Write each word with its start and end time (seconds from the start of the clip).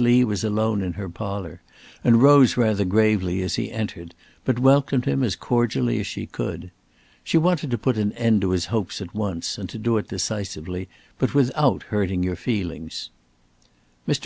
Lee 0.00 0.24
was 0.24 0.42
alone 0.42 0.82
in 0.82 0.94
her 0.94 1.08
parlour 1.08 1.62
and 2.02 2.20
rose 2.20 2.56
rather 2.56 2.84
gravely 2.84 3.42
as 3.42 3.54
he 3.54 3.70
entered, 3.70 4.12
but 4.44 4.58
welcomed 4.58 5.04
him 5.04 5.22
as 5.22 5.36
cordially 5.36 6.00
as 6.00 6.06
she 6.08 6.26
could. 6.26 6.72
She 7.22 7.38
wanted 7.38 7.70
to 7.70 7.78
put 7.78 7.96
an 7.96 8.10
end 8.14 8.40
to 8.40 8.50
his 8.50 8.64
hopes 8.66 9.00
at 9.00 9.14
once 9.14 9.56
and 9.56 9.68
to 9.68 9.78
do 9.78 9.96
it 9.98 10.08
decisively, 10.08 10.88
but 11.16 11.32
without 11.32 11.84
hurting 11.94 12.24
his 12.24 12.40
feelings. 12.40 13.10
"Mr. 14.08 14.12